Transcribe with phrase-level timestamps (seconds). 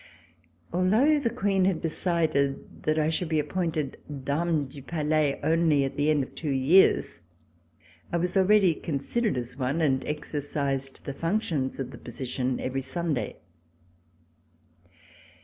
[0.73, 5.95] Although the Queen had decided that I should be appointed Dame du Palais, only at
[5.95, 7.21] the end of two years,
[8.11, 13.35] I was already considered as one, and exercised the functions of the position every Sunday.